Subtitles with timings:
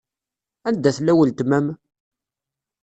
[0.67, 1.67] Anda tella weltma-m?